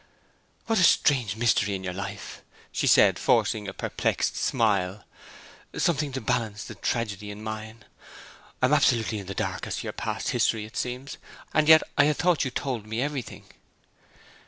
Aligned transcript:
'What 0.65 0.79
a 0.79 0.83
strange 0.83 1.35
mystery 1.35 1.75
in 1.75 1.83
your 1.83 1.93
life!' 1.93 2.41
she 2.71 2.87
said, 2.87 3.19
forcing 3.19 3.67
a 3.67 3.71
perplexed 3.71 4.35
smile. 4.35 5.03
'Something 5.77 6.11
to 6.13 6.19
balance 6.21 6.63
the 6.63 6.73
tragedy 6.73 7.29
in 7.29 7.43
mine. 7.43 7.85
I 8.63 8.65
am 8.65 8.73
absolutely 8.73 9.19
in 9.19 9.27
the 9.27 9.35
dark 9.35 9.67
as 9.67 9.75
to 9.77 9.83
your 9.83 9.93
past 9.93 10.29
history, 10.29 10.65
it 10.65 10.75
seems. 10.75 11.19
And 11.53 11.67
yet 11.69 11.83
I 11.99 12.05
had 12.05 12.17
thought 12.17 12.43
you 12.43 12.49
told 12.49 12.87
me 12.87 12.99
everything.' 12.99 13.45